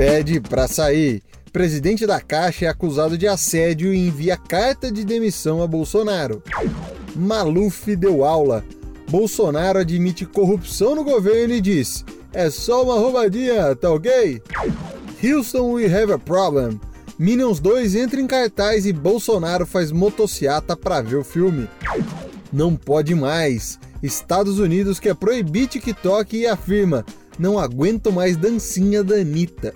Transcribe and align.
pede 0.00 0.40
para 0.40 0.66
sair. 0.66 1.22
Presidente 1.52 2.06
da 2.06 2.22
Caixa 2.22 2.64
é 2.64 2.68
acusado 2.68 3.18
de 3.18 3.28
assédio 3.28 3.92
e 3.92 4.08
envia 4.08 4.34
carta 4.34 4.90
de 4.90 5.04
demissão 5.04 5.62
a 5.62 5.66
Bolsonaro. 5.66 6.42
Maluf 7.14 7.94
deu 7.96 8.24
aula. 8.24 8.64
Bolsonaro 9.10 9.78
admite 9.78 10.24
corrupção 10.24 10.94
no 10.94 11.04
governo 11.04 11.52
e 11.52 11.60
diz: 11.60 12.02
é 12.32 12.48
só 12.48 12.82
uma 12.82 12.94
roubadinha, 12.94 13.76
tá 13.76 13.90
ok? 13.90 14.40
Houston, 15.22 15.72
we 15.72 15.84
have 15.84 16.10
a 16.10 16.18
problem. 16.18 16.80
Minions 17.18 17.60
2 17.60 17.94
entra 17.94 18.22
em 18.22 18.26
cartaz 18.26 18.86
e 18.86 18.94
Bolsonaro 18.94 19.66
faz 19.66 19.92
motociata 19.92 20.74
para 20.74 21.02
ver 21.02 21.16
o 21.16 21.24
filme. 21.24 21.68
Não 22.50 22.74
pode 22.74 23.14
mais. 23.14 23.78
Estados 24.02 24.58
Unidos 24.58 24.98
quer 24.98 25.14
proibir 25.14 25.66
TikTok 25.66 26.38
e 26.38 26.46
afirma: 26.46 27.04
não 27.38 27.58
aguento 27.58 28.10
mais 28.10 28.34
dancinha 28.38 29.04
da 29.04 29.16
Anitta. 29.16 29.74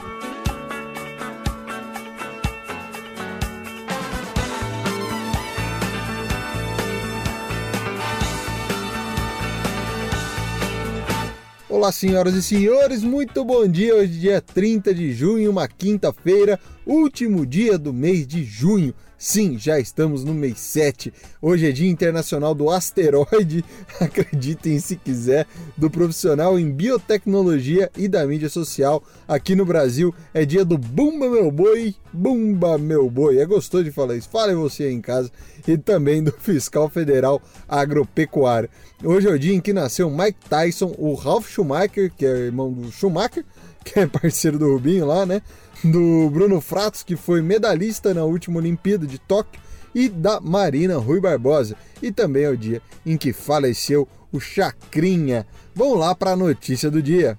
Olá, 11.74 11.90
senhoras 11.90 12.34
e 12.34 12.40
senhores, 12.40 13.02
muito 13.02 13.44
bom 13.44 13.66
dia. 13.66 13.96
Hoje, 13.96 14.20
dia 14.20 14.40
30 14.40 14.94
de 14.94 15.12
junho, 15.12 15.50
uma 15.50 15.66
quinta-feira, 15.66 16.56
último 16.86 17.46
dia 17.46 17.78
do 17.78 17.92
mês 17.92 18.26
de 18.26 18.44
junho. 18.44 18.94
Sim, 19.16 19.58
já 19.58 19.80
estamos 19.80 20.22
no 20.22 20.34
mês 20.34 20.58
7. 20.60 21.12
Hoje 21.40 21.66
é 21.66 21.72
Dia 21.72 21.88
Internacional 21.88 22.54
do 22.54 22.68
Asteroide, 22.68 23.64
acreditem 23.98 24.78
se 24.78 24.96
quiser, 24.96 25.46
do 25.78 25.88
profissional 25.88 26.58
em 26.58 26.70
biotecnologia 26.70 27.90
e 27.96 28.06
da 28.06 28.26
mídia 28.26 28.50
social. 28.50 29.02
Aqui 29.26 29.54
no 29.54 29.64
Brasil 29.64 30.14
é 30.34 30.44
dia 30.44 30.64
do 30.64 30.76
Bumba 30.76 31.30
Meu 31.30 31.50
Boi, 31.50 31.94
Bumba 32.12 32.76
Meu 32.76 33.08
Boi. 33.08 33.38
É 33.38 33.46
gostoso 33.46 33.84
de 33.84 33.90
falar 33.90 34.16
isso? 34.16 34.28
Fale 34.28 34.54
você 34.54 34.84
aí 34.84 34.92
em 34.92 35.00
casa. 35.00 35.30
E 35.66 35.78
também 35.78 36.22
do 36.22 36.32
fiscal 36.32 36.90
federal 36.90 37.40
agropecuário. 37.66 38.68
Hoje 39.02 39.26
é 39.26 39.30
o 39.30 39.38
dia 39.38 39.54
em 39.54 39.60
que 39.60 39.72
nasceu 39.72 40.10
Mike 40.10 40.50
Tyson, 40.50 40.94
o 40.98 41.14
Ralph 41.14 41.48
Schumacher, 41.48 42.12
que 42.14 42.26
é 42.26 42.46
irmão 42.46 42.70
do 42.70 42.92
Schumacher, 42.92 43.44
que 43.92 44.00
é 44.00 44.06
parceiro 44.06 44.58
do 44.58 44.72
Rubinho 44.72 45.06
lá, 45.06 45.26
né? 45.26 45.42
do 45.84 46.30
Bruno 46.30 46.60
Fratos, 46.60 47.02
que 47.02 47.14
foi 47.14 47.42
medalhista 47.42 48.14
na 48.14 48.24
última 48.24 48.58
Olimpíada 48.58 49.06
de 49.06 49.18
Tóquio, 49.18 49.60
e 49.94 50.08
da 50.08 50.40
Marina 50.40 50.98
Rui 50.98 51.20
Barbosa. 51.20 51.76
E 52.02 52.10
também 52.10 52.44
é 52.44 52.50
o 52.50 52.56
dia 52.56 52.82
em 53.06 53.16
que 53.16 53.32
faleceu 53.32 54.08
o 54.32 54.40
Chacrinha. 54.40 55.46
Vamos 55.74 55.98
lá 55.98 56.14
para 56.14 56.32
a 56.32 56.36
notícia 56.36 56.90
do 56.90 57.00
dia. 57.00 57.38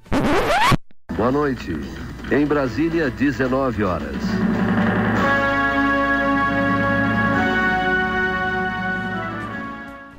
Boa 1.18 1.32
noite. 1.32 1.74
Em 2.32 2.46
Brasília, 2.46 3.10
19 3.10 3.84
horas. 3.84 4.16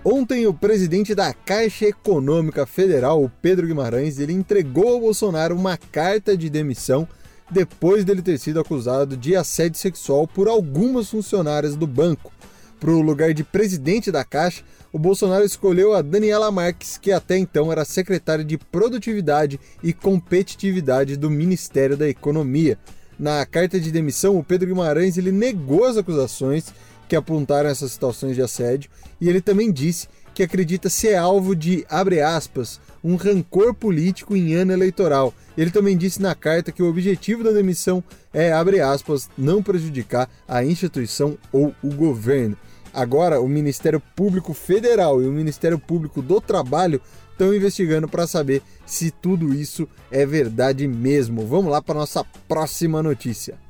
Ontem, 0.09 0.47
o 0.47 0.55
presidente 0.55 1.17
da 1.17 1.35
Caixa 1.35 1.87
Econômica 1.87 2.65
Federal, 2.65 3.25
o 3.25 3.29
Pedro 3.43 3.67
Guimarães, 3.67 4.21
ele 4.21 4.33
entregou 4.33 4.91
ao 4.91 5.01
Bolsonaro 5.01 5.57
uma 5.57 5.77
carta 5.77 6.37
de 6.37 6.49
demissão 6.49 7.09
depois 7.51 8.05
dele 8.05 8.23
ter 8.23 8.39
sido 8.39 8.61
acusado 8.61 9.17
de 9.17 9.35
assédio 9.35 9.81
sexual 9.81 10.29
por 10.29 10.47
algumas 10.47 11.11
funcionárias 11.11 11.75
do 11.75 11.89
banco. 11.89 12.31
Para 12.79 12.93
o 12.93 13.01
lugar 13.01 13.35
de 13.35 13.43
presidente 13.43 14.13
da 14.13 14.23
Caixa, 14.23 14.63
o 14.93 14.99
Bolsonaro 14.99 15.45
escolheu 15.45 15.93
a 15.93 16.03
Daniela 16.03 16.53
Marques, 16.53 16.97
que 16.97 17.11
até 17.11 17.37
então 17.37 17.73
era 17.73 17.85
secretária 17.85 18.45
de 18.45 18.57
Produtividade 18.57 19.59
e 19.83 19.93
Competitividade 19.93 21.17
do 21.17 21.29
Ministério 21.29 21.97
da 21.97 22.09
Economia. 22.09 22.79
Na 23.19 23.45
carta 23.45 23.81
de 23.81 23.91
demissão, 23.91 24.39
o 24.39 24.45
Pedro 24.45 24.69
Guimarães 24.69 25.19
ele 25.19 25.33
negou 25.33 25.85
as 25.85 25.97
acusações 25.97 26.67
que 27.09 27.17
apontaram 27.17 27.69
essas 27.69 27.93
situações 27.93 28.35
de 28.35 28.43
assédio 28.43 28.91
e 29.21 29.29
ele 29.29 29.41
também 29.41 29.71
disse 29.71 30.09
que 30.35 30.43
acredita 30.43 30.91
ser 30.91 31.15
alvo 31.15 31.57
de, 31.57 31.87
abre 31.89 32.21
aspas, 32.21 32.79
um 33.03 33.17
rancor 33.17 33.73
político 33.73 34.37
em 34.37 34.53
ano 34.55 34.71
eleitoral. 34.71 35.33
Ele 35.57 35.71
também 35.71 35.97
disse 35.97 36.21
na 36.21 36.35
carta 36.35 36.71
que 36.71 36.83
o 36.83 36.91
objetivo 36.91 37.43
da 37.43 37.53
demissão 37.53 38.05
é, 38.35 38.53
abre 38.53 38.81
aspas, 38.81 39.31
não 39.39 39.63
prejudicar 39.63 40.29
a 40.47 40.63
instituição 40.63 41.39
ou 41.51 41.75
o 41.83 41.89
governo. 41.89 42.55
Agora, 42.93 43.41
o 43.41 43.49
Ministério 43.49 44.03
Público 44.15 44.53
Federal 44.53 45.23
e 45.23 45.27
o 45.27 45.33
Ministério 45.33 45.79
Público 45.79 46.21
do 46.21 46.39
Trabalho 46.39 47.01
estão 47.33 47.55
investigando 47.55 48.09
para 48.09 48.27
saber 48.27 48.63
se 48.85 49.11
tudo 49.11 49.55
isso 49.55 49.89
é 50.11 50.27
verdade 50.27 50.87
mesmo. 50.87 51.47
Vamos 51.47 51.71
lá 51.71 51.81
para 51.81 51.95
nossa 51.95 52.25
próxima 52.47 53.03
notícia. 53.03 53.66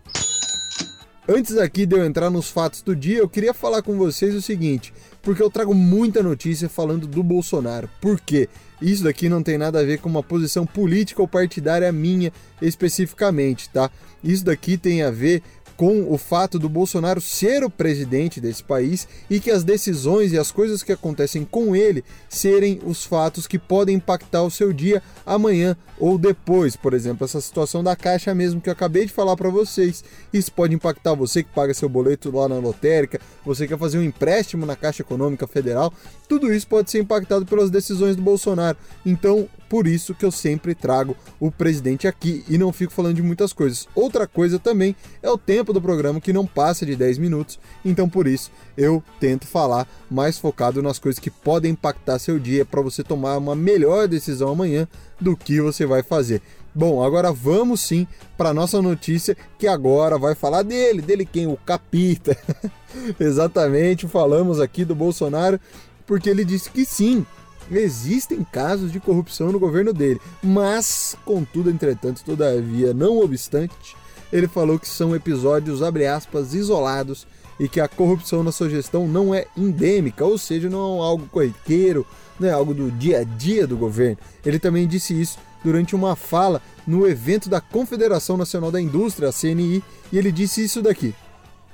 Antes 1.28 1.58
aqui 1.58 1.86
de 1.86 1.96
eu 1.96 2.04
entrar 2.04 2.30
nos 2.30 2.48
fatos 2.48 2.82
do 2.82 2.94
dia, 2.94 3.18
eu 3.18 3.28
queria 3.28 3.52
falar 3.52 3.82
com 3.82 3.98
vocês 3.98 4.32
o 4.32 4.40
seguinte, 4.40 4.94
porque 5.20 5.42
eu 5.42 5.50
trago 5.50 5.74
muita 5.74 6.22
notícia 6.22 6.68
falando 6.68 7.04
do 7.04 7.20
Bolsonaro. 7.20 7.90
Por 8.00 8.20
quê? 8.20 8.48
Isso 8.80 9.02
daqui 9.02 9.28
não 9.28 9.42
tem 9.42 9.58
nada 9.58 9.80
a 9.80 9.84
ver 9.84 9.98
com 9.98 10.08
uma 10.08 10.22
posição 10.22 10.64
política 10.64 11.20
ou 11.20 11.26
partidária 11.26 11.90
minha 11.90 12.32
especificamente, 12.62 13.68
tá? 13.70 13.90
Isso 14.22 14.44
daqui 14.44 14.78
tem 14.78 15.02
a 15.02 15.10
ver 15.10 15.42
com 15.76 16.12
o 16.12 16.16
fato 16.16 16.58
do 16.58 16.68
Bolsonaro 16.68 17.20
ser 17.20 17.62
o 17.62 17.70
presidente 17.70 18.40
desse 18.40 18.62
país 18.62 19.06
e 19.28 19.38
que 19.38 19.50
as 19.50 19.62
decisões 19.62 20.32
e 20.32 20.38
as 20.38 20.50
coisas 20.50 20.82
que 20.82 20.92
acontecem 20.92 21.44
com 21.44 21.76
ele 21.76 22.04
serem 22.28 22.80
os 22.84 23.04
fatos 23.04 23.46
que 23.46 23.58
podem 23.58 23.96
impactar 23.96 24.42
o 24.42 24.50
seu 24.50 24.72
dia 24.72 25.02
amanhã 25.24 25.76
ou 25.98 26.18
depois. 26.18 26.76
Por 26.76 26.94
exemplo, 26.94 27.24
essa 27.24 27.40
situação 27.40 27.82
da 27.82 27.94
Caixa 27.94 28.34
mesmo 28.34 28.60
que 28.60 28.68
eu 28.68 28.72
acabei 28.72 29.06
de 29.06 29.12
falar 29.12 29.36
para 29.36 29.50
vocês. 29.50 30.04
Isso 30.32 30.52
pode 30.52 30.74
impactar 30.74 31.14
você 31.14 31.42
que 31.42 31.50
paga 31.50 31.74
seu 31.74 31.88
boleto 31.88 32.30
lá 32.30 32.48
na 32.48 32.58
lotérica, 32.58 33.20
você 33.44 33.66
quer 33.66 33.78
fazer 33.78 33.98
um 33.98 34.02
empréstimo 34.02 34.66
na 34.66 34.76
Caixa 34.76 35.02
Econômica 35.02 35.46
Federal. 35.46 35.92
Tudo 36.28 36.52
isso 36.52 36.66
pode 36.66 36.90
ser 36.90 37.00
impactado 37.00 37.46
pelas 37.46 37.70
decisões 37.70 38.16
do 38.16 38.22
Bolsonaro. 38.22 38.76
Então, 39.04 39.48
por 39.68 39.86
isso 39.86 40.14
que 40.14 40.24
eu 40.24 40.30
sempre 40.30 40.74
trago 40.74 41.16
o 41.40 41.50
presidente 41.50 42.06
aqui 42.06 42.44
e 42.48 42.56
não 42.56 42.72
fico 42.72 42.92
falando 42.92 43.16
de 43.16 43.22
muitas 43.22 43.52
coisas. 43.52 43.88
Outra 43.94 44.26
coisa 44.26 44.58
também 44.58 44.94
é 45.22 45.30
o 45.30 45.38
tempo 45.38 45.65
do 45.72 45.80
programa 45.80 46.20
que 46.20 46.32
não 46.32 46.46
passa 46.46 46.84
de 46.84 46.96
10 46.96 47.18
minutos, 47.18 47.58
então 47.84 48.08
por 48.08 48.26
isso 48.26 48.50
eu 48.76 49.02
tento 49.20 49.46
falar 49.46 49.86
mais 50.10 50.38
focado 50.38 50.82
nas 50.82 50.98
coisas 50.98 51.18
que 51.18 51.30
podem 51.30 51.72
impactar 51.72 52.18
seu 52.18 52.38
dia 52.38 52.64
para 52.64 52.80
você 52.80 53.02
tomar 53.02 53.36
uma 53.38 53.54
melhor 53.54 54.08
decisão 54.08 54.50
amanhã 54.50 54.86
do 55.20 55.36
que 55.36 55.60
você 55.60 55.86
vai 55.86 56.02
fazer. 56.02 56.42
Bom, 56.74 57.02
agora 57.02 57.32
vamos 57.32 57.80
sim 57.80 58.06
para 58.36 58.52
nossa 58.52 58.82
notícia 58.82 59.36
que 59.58 59.66
agora 59.66 60.18
vai 60.18 60.34
falar 60.34 60.62
dele, 60.62 61.00
dele 61.00 61.24
quem? 61.24 61.46
O 61.46 61.56
Capita. 61.56 62.36
Exatamente, 63.18 64.06
falamos 64.06 64.60
aqui 64.60 64.84
do 64.84 64.94
Bolsonaro 64.94 65.58
porque 66.06 66.30
ele 66.30 66.44
disse 66.44 66.70
que 66.70 66.84
sim, 66.84 67.26
existem 67.70 68.44
casos 68.44 68.92
de 68.92 69.00
corrupção 69.00 69.50
no 69.50 69.58
governo 69.58 69.92
dele, 69.92 70.20
mas, 70.42 71.16
contudo, 71.24 71.70
entretanto, 71.70 72.22
todavia, 72.24 72.94
não 72.94 73.18
obstante, 73.18 73.96
ele 74.32 74.48
falou 74.48 74.78
que 74.78 74.88
são 74.88 75.14
episódios, 75.14 75.82
abre 75.82 76.06
aspas, 76.06 76.54
isolados 76.54 77.26
e 77.58 77.68
que 77.68 77.80
a 77.80 77.88
corrupção 77.88 78.42
na 78.42 78.52
sua 78.52 78.68
gestão 78.68 79.06
não 79.06 79.34
é 79.34 79.46
endêmica, 79.56 80.24
ou 80.24 80.36
seja, 80.36 80.68
não 80.68 80.98
é 80.98 81.06
algo 81.06 81.26
corriqueiro, 81.28 82.06
não 82.38 82.48
é 82.48 82.52
algo 82.52 82.74
do 82.74 82.90
dia 82.90 83.20
a 83.20 83.24
dia 83.24 83.66
do 83.66 83.76
governo. 83.76 84.18
Ele 84.44 84.58
também 84.58 84.86
disse 84.86 85.18
isso 85.18 85.38
durante 85.64 85.94
uma 85.96 86.14
fala 86.14 86.60
no 86.86 87.06
evento 87.06 87.48
da 87.48 87.60
Confederação 87.60 88.36
Nacional 88.36 88.70
da 88.70 88.80
Indústria, 88.80 89.30
a 89.30 89.32
CNI, 89.32 89.82
e 90.12 90.18
ele 90.18 90.30
disse 90.30 90.62
isso 90.62 90.82
daqui. 90.82 91.14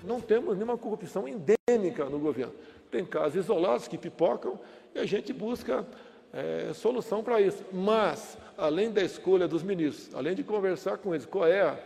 Não 0.04 0.20
temos 0.20 0.54
nenhuma 0.54 0.78
corrupção 0.78 1.26
endêmica 1.28 2.04
no 2.06 2.18
governo. 2.18 2.52
Tem 2.90 3.04
casos 3.04 3.44
isolados 3.44 3.88
que 3.88 3.98
pipocam 3.98 4.58
e 4.94 4.98
a 4.98 5.06
gente 5.06 5.32
busca 5.32 5.86
é, 6.32 6.72
solução 6.74 7.22
para 7.22 7.40
isso. 7.40 7.62
Mas, 7.72 8.36
além 8.56 8.90
da 8.90 9.02
escolha 9.02 9.46
dos 9.46 9.62
ministros, 9.62 10.14
além 10.14 10.34
de 10.34 10.42
conversar 10.42 10.98
com 10.98 11.14
eles, 11.14 11.26
qual 11.26 11.46
é 11.46 11.62
a, 11.62 11.78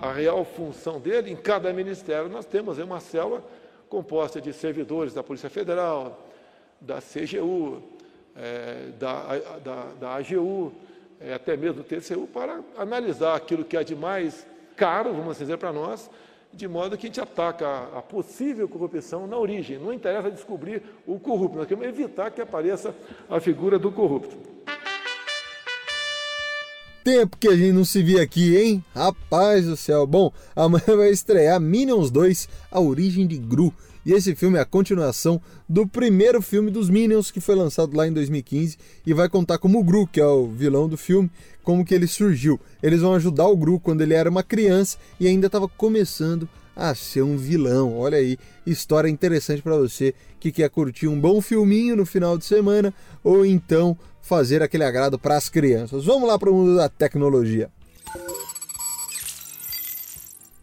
a 0.00 0.12
real 0.12 0.44
função 0.44 1.00
dele, 1.00 1.30
em 1.30 1.36
cada 1.36 1.72
ministério 1.72 2.28
nós 2.28 2.46
temos 2.46 2.78
uma 2.78 3.00
célula 3.00 3.42
composta 3.88 4.40
de 4.40 4.52
servidores 4.52 5.14
da 5.14 5.22
Polícia 5.22 5.50
Federal, 5.50 6.26
da 6.80 7.00
CGU, 7.00 7.82
é, 8.36 8.90
da, 8.98 9.38
da, 9.58 9.84
da 10.00 10.14
AGU, 10.14 10.72
é, 11.20 11.34
até 11.34 11.56
mesmo 11.56 11.82
do 11.82 11.84
TCU, 11.84 12.26
para 12.26 12.60
analisar 12.76 13.34
aquilo 13.34 13.64
que 13.64 13.76
é 13.76 13.82
de 13.82 13.96
mais 13.96 14.46
caro, 14.76 15.12
vamos 15.12 15.38
dizer, 15.38 15.58
para 15.58 15.72
nós, 15.72 16.08
de 16.52 16.68
modo 16.68 16.96
que 16.96 17.06
a 17.06 17.08
gente 17.08 17.20
ataca 17.20 17.88
a 17.94 18.00
possível 18.00 18.68
corrupção 18.68 19.26
na 19.26 19.36
origem. 19.36 19.78
Não 19.78 19.92
interessa 19.92 20.30
descobrir 20.30 20.82
o 21.06 21.18
corrupto, 21.18 21.58
nós 21.58 21.66
queremos 21.66 21.88
evitar 21.88 22.30
que 22.30 22.40
apareça 22.40 22.94
a 23.28 23.40
figura 23.40 23.78
do 23.78 23.90
corrupto. 23.90 24.36
Tempo 27.08 27.38
que 27.38 27.48
a 27.48 27.56
gente 27.56 27.72
não 27.72 27.86
se 27.86 28.02
via 28.02 28.20
aqui, 28.20 28.54
hein? 28.54 28.84
Rapaz 28.94 29.64
do 29.64 29.78
céu. 29.78 30.06
Bom, 30.06 30.30
amanhã 30.54 30.94
vai 30.94 31.08
estrear 31.08 31.58
Minions 31.58 32.10
2, 32.10 32.46
A 32.70 32.80
Origem 32.80 33.26
de 33.26 33.38
Gru. 33.38 33.72
E 34.04 34.12
esse 34.12 34.34
filme 34.34 34.58
é 34.58 34.60
a 34.60 34.66
continuação 34.66 35.40
do 35.66 35.86
primeiro 35.86 36.42
filme 36.42 36.70
dos 36.70 36.90
Minions, 36.90 37.30
que 37.30 37.40
foi 37.40 37.54
lançado 37.54 37.96
lá 37.96 38.06
em 38.06 38.12
2015, 38.12 38.76
e 39.06 39.14
vai 39.14 39.26
contar 39.26 39.56
como 39.56 39.80
o 39.80 39.82
Gru, 39.82 40.06
que 40.06 40.20
é 40.20 40.26
o 40.26 40.48
vilão 40.48 40.86
do 40.86 40.98
filme, 40.98 41.30
como 41.62 41.82
que 41.82 41.94
ele 41.94 42.06
surgiu. 42.06 42.60
Eles 42.82 43.00
vão 43.00 43.14
ajudar 43.14 43.46
o 43.46 43.56
Gru 43.56 43.80
quando 43.80 44.02
ele 44.02 44.12
era 44.12 44.28
uma 44.28 44.42
criança 44.42 44.98
e 45.18 45.26
ainda 45.26 45.46
estava 45.46 45.66
começando 45.66 46.46
a 46.78 46.94
ser 46.94 47.22
um 47.22 47.36
vilão. 47.36 47.98
Olha 47.98 48.18
aí, 48.18 48.38
história 48.64 49.08
interessante 49.08 49.60
para 49.60 49.76
você 49.76 50.14
que 50.38 50.52
quer 50.52 50.70
curtir 50.70 51.08
um 51.08 51.20
bom 51.20 51.40
filminho 51.40 51.96
no 51.96 52.06
final 52.06 52.38
de 52.38 52.44
semana 52.44 52.94
ou 53.24 53.44
então 53.44 53.98
fazer 54.22 54.62
aquele 54.62 54.84
agrado 54.84 55.18
para 55.18 55.36
as 55.36 55.48
crianças. 55.48 56.04
Vamos 56.04 56.28
lá 56.28 56.38
para 56.38 56.50
o 56.50 56.54
mundo 56.54 56.76
da 56.76 56.88
tecnologia. 56.88 57.68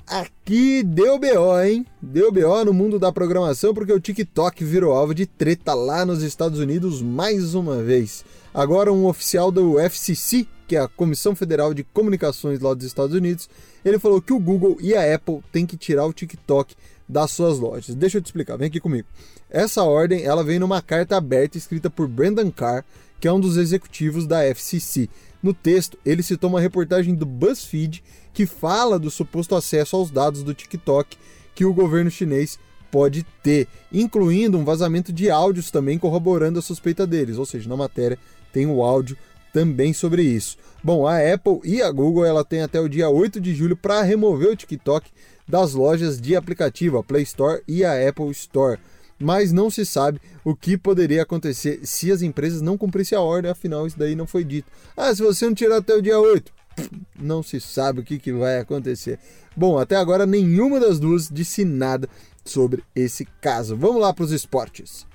Aqui 0.07 0.83
deu 0.83 1.19
BO, 1.19 1.59
hein? 1.61 1.85
Deu 1.99 2.31
BO 2.31 2.63
no 2.63 2.73
mundo 2.73 2.97
da 2.97 3.11
programação 3.11 3.73
porque 3.73 3.91
o 3.91 3.99
TikTok 3.99 4.63
virou 4.63 4.93
alvo 4.93 5.15
de 5.15 5.25
treta 5.25 5.73
lá 5.73 6.05
nos 6.05 6.21
Estados 6.21 6.59
Unidos 6.59 7.01
mais 7.01 7.55
uma 7.55 7.81
vez. 7.81 8.23
Agora, 8.53 8.93
um 8.93 9.07
oficial 9.07 9.51
do 9.51 9.79
FCC, 9.79 10.47
que 10.67 10.75
é 10.75 10.79
a 10.79 10.87
Comissão 10.87 11.35
Federal 11.35 11.73
de 11.73 11.83
Comunicações 11.83 12.59
lá 12.59 12.73
dos 12.73 12.85
Estados 12.85 13.15
Unidos, 13.15 13.49
ele 13.83 13.99
falou 13.99 14.21
que 14.21 14.33
o 14.33 14.39
Google 14.39 14.77
e 14.79 14.95
a 14.95 15.15
Apple 15.15 15.41
têm 15.51 15.65
que 15.65 15.77
tirar 15.77 16.05
o 16.05 16.13
TikTok 16.13 16.75
das 17.07 17.31
suas 17.31 17.59
lojas. 17.59 17.95
Deixa 17.95 18.17
eu 18.17 18.21
te 18.21 18.25
explicar, 18.25 18.57
vem 18.57 18.67
aqui 18.67 18.79
comigo. 18.79 19.07
Essa 19.49 19.83
ordem 19.83 20.23
ela 20.23 20.43
vem 20.43 20.59
numa 20.59 20.81
carta 20.81 21.15
aberta 21.15 21.57
escrita 21.57 21.89
por 21.89 22.07
Brendan 22.07 22.49
Carr, 22.49 22.83
que 23.19 23.27
é 23.27 23.31
um 23.31 23.39
dos 23.39 23.57
executivos 23.57 24.25
da 24.25 24.43
FCC. 24.43 25.09
No 25.41 25.53
texto, 25.53 25.97
ele 26.05 26.23
citou 26.23 26.49
uma 26.49 26.59
reportagem 26.59 27.13
do 27.13 27.25
BuzzFeed 27.25 28.03
que 28.33 28.45
fala 28.45 28.97
do 28.97 29.11
suposto 29.11 29.55
acesso 29.55 29.95
aos 29.95 30.09
dados 30.09 30.43
do 30.43 30.53
TikTok 30.53 31.17
que 31.53 31.65
o 31.65 31.73
governo 31.73 32.09
chinês 32.09 32.59
pode 32.91 33.23
ter, 33.43 33.67
incluindo 33.91 34.57
um 34.57 34.65
vazamento 34.65 35.13
de 35.13 35.29
áudios 35.29 35.69
também 35.69 35.99
corroborando 35.99 36.59
a 36.59 36.61
suspeita 36.61 37.05
deles, 37.05 37.37
ou 37.37 37.45
seja, 37.45 37.69
na 37.69 37.77
matéria 37.77 38.17
tem 38.51 38.65
o 38.65 38.81
áudio 38.83 39.17
também 39.55 39.93
sobre 39.93 40.21
isso. 40.21 40.57
Bom, 40.83 41.07
a 41.07 41.15
Apple 41.33 41.61
e 41.63 41.81
a 41.81 41.89
Google 41.89 42.25
ela 42.25 42.43
tem 42.43 42.61
até 42.61 42.77
o 42.77 42.89
dia 42.89 43.07
8 43.07 43.39
de 43.39 43.55
julho 43.55 43.77
para 43.77 44.01
remover 44.01 44.49
o 44.49 44.55
TikTok 44.55 45.09
das 45.47 45.73
lojas 45.73 46.19
de 46.19 46.35
aplicativo, 46.35 46.97
a 46.97 47.03
Play 47.03 47.23
Store 47.23 47.63
e 47.65 47.85
a 47.85 48.09
Apple 48.09 48.29
Store. 48.31 48.77
Mas 49.17 49.53
não 49.53 49.69
se 49.69 49.85
sabe 49.85 50.19
o 50.43 50.53
que 50.53 50.77
poderia 50.77 51.23
acontecer 51.23 51.79
se 51.83 52.11
as 52.11 52.21
empresas 52.21 52.61
não 52.61 52.77
cumprissem 52.77 53.17
a 53.17 53.21
ordem, 53.21 53.49
afinal 53.49 53.87
isso 53.87 53.97
daí 53.97 54.13
não 54.13 54.27
foi 54.27 54.43
dito. 54.43 54.69
Ah, 54.97 55.15
se 55.15 55.21
você 55.21 55.45
não 55.45 55.53
tirar 55.53 55.77
até 55.77 55.95
o 55.95 56.01
dia 56.01 56.19
8, 56.19 56.51
não 57.17 57.41
se 57.41 57.61
sabe 57.61 58.01
o 58.01 58.03
que, 58.03 58.19
que 58.19 58.33
vai 58.33 58.59
acontecer. 58.59 59.17
Bom, 59.55 59.77
até 59.77 59.95
agora 59.95 60.25
nenhuma 60.25 60.81
das 60.81 60.99
duas 60.99 61.29
disse 61.29 61.63
nada 61.63 62.09
sobre 62.43 62.83
esse 62.93 63.25
caso. 63.39 63.77
Vamos 63.77 64.01
lá 64.01 64.13
para 64.13 64.25
os 64.25 64.33
esportes. 64.33 65.07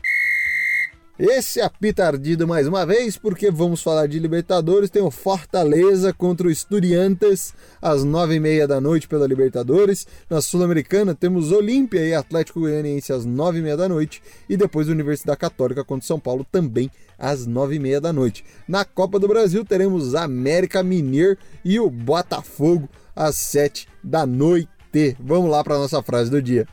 Esse 1.23 1.61
é 1.61 1.65
apita 1.65 2.07
ardido 2.07 2.49
mais 2.49 2.67
uma 2.67 2.87
vez, 2.87 3.19
porque 3.19 3.51
vamos 3.51 3.83
falar 3.83 4.07
de 4.07 4.19
Libertadores. 4.19 4.89
Tem 4.89 5.03
o 5.03 5.11
Fortaleza 5.11 6.15
contra 6.15 6.49
o 6.49 6.51
Estudiantes, 6.51 7.53
às 7.83 8.03
nove 8.03 8.37
e 8.37 8.41
meia 8.41 8.67
da 8.67 8.81
noite 8.81 9.07
pela 9.07 9.27
Libertadores. 9.27 10.07
Na 10.31 10.41
Sul-Americana 10.41 11.15
temos 11.15 11.53
Olímpia 11.53 12.01
e 12.01 12.15
Atlético 12.15 12.61
Goianiense 12.61 13.13
às 13.13 13.27
nove 13.27 13.59
e 13.59 13.63
meia 13.63 13.77
da 13.77 13.87
noite. 13.87 14.23
E 14.49 14.57
depois 14.57 14.89
Universidade 14.89 15.39
Católica 15.39 15.85
contra 15.85 16.07
São 16.07 16.19
Paulo 16.19 16.47
também 16.51 16.91
às 17.19 17.45
nove 17.47 17.77
e 17.77 17.79
meia 17.79 18.01
da 18.01 18.15
noite. 18.15 18.43
Na 18.67 18.87
Copa 18.87 19.19
do 19.19 19.29
Brasil 19.29 19.63
teremos 19.63 20.15
América 20.15 20.83
Mineiro 20.83 21.37
e 21.63 21.79
o 21.79 21.91
Botafogo 21.91 22.89
às 23.15 23.37
sete 23.37 23.87
da 24.03 24.25
noite. 24.25 24.71
Vamos 25.21 25.51
lá 25.51 25.63
para 25.63 25.75
a 25.75 25.81
nossa 25.81 26.03
frase 26.03 26.31
do 26.31 26.41
dia. 26.41 26.67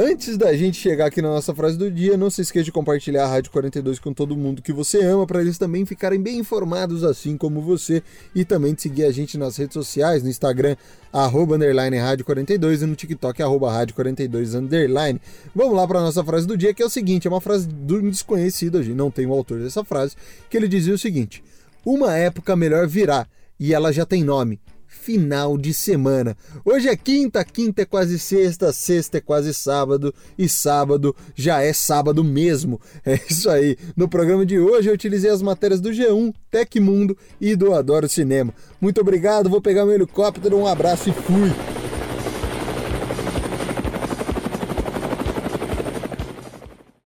Antes 0.00 0.36
da 0.36 0.54
gente 0.54 0.78
chegar 0.78 1.06
aqui 1.06 1.20
na 1.20 1.26
nossa 1.26 1.52
frase 1.52 1.76
do 1.76 1.90
dia, 1.90 2.16
não 2.16 2.30
se 2.30 2.40
esqueça 2.40 2.66
de 2.66 2.70
compartilhar 2.70 3.24
a 3.24 3.26
Rádio 3.26 3.50
42 3.50 3.98
com 3.98 4.12
todo 4.12 4.36
mundo 4.36 4.62
que 4.62 4.72
você 4.72 5.02
ama, 5.02 5.26
para 5.26 5.40
eles 5.40 5.58
também 5.58 5.84
ficarem 5.84 6.22
bem 6.22 6.38
informados, 6.38 7.02
assim 7.02 7.36
como 7.36 7.60
você, 7.60 8.00
e 8.32 8.44
também 8.44 8.74
de 8.74 8.82
seguir 8.82 9.06
a 9.06 9.10
gente 9.10 9.36
nas 9.36 9.56
redes 9.56 9.74
sociais, 9.74 10.22
no 10.22 10.28
Instagram, 10.28 10.76
arroba, 11.12 11.56
underline, 11.56 11.96
Rádio 11.96 12.24
42, 12.24 12.82
e 12.82 12.86
no 12.86 12.94
TikTok, 12.94 13.42
arroba, 13.42 13.72
Rádio 13.72 13.96
42, 13.96 14.54
underline. 14.54 15.20
Vamos 15.52 15.74
lá 15.74 15.84
para 15.84 16.00
nossa 16.00 16.22
frase 16.22 16.46
do 16.46 16.56
dia, 16.56 16.72
que 16.72 16.80
é 16.80 16.86
o 16.86 16.90
seguinte, 16.90 17.26
é 17.26 17.30
uma 17.30 17.40
frase 17.40 17.66
do 17.66 18.00
desconhecido, 18.00 18.78
a 18.78 18.82
gente 18.82 18.94
não 18.94 19.10
tem 19.10 19.26
o 19.26 19.32
autor 19.32 19.58
dessa 19.58 19.82
frase, 19.82 20.14
que 20.48 20.56
ele 20.56 20.68
dizia 20.68 20.94
o 20.94 20.98
seguinte, 20.98 21.42
uma 21.84 22.16
época 22.16 22.54
melhor 22.54 22.86
virá, 22.86 23.26
e 23.58 23.74
ela 23.74 23.92
já 23.92 24.06
tem 24.06 24.22
nome, 24.22 24.60
final 24.88 25.58
de 25.58 25.72
semana. 25.74 26.36
Hoje 26.64 26.88
é 26.88 26.96
quinta, 26.96 27.44
quinta 27.44 27.82
é 27.82 27.84
quase 27.84 28.18
sexta, 28.18 28.72
sexta 28.72 29.18
é 29.18 29.20
quase 29.20 29.52
sábado 29.52 30.12
e 30.36 30.48
sábado 30.48 31.14
já 31.36 31.62
é 31.62 31.72
sábado 31.72 32.24
mesmo. 32.24 32.80
É 33.04 33.18
isso 33.30 33.48
aí. 33.48 33.76
No 33.96 34.08
programa 34.08 34.44
de 34.44 34.58
hoje 34.58 34.88
eu 34.88 34.94
utilizei 34.94 35.30
as 35.30 35.40
matérias 35.40 35.80
do 35.80 35.90
G1, 35.90 36.34
Tecmundo 36.50 37.16
e 37.40 37.54
do 37.54 37.72
Adoro 37.72 38.08
Cinema. 38.08 38.52
Muito 38.80 39.00
obrigado, 39.00 39.48
vou 39.48 39.62
pegar 39.62 39.86
meu 39.86 39.94
helicóptero, 39.94 40.58
um 40.58 40.66
abraço 40.66 41.08
e 41.08 41.12
fui! 41.12 41.77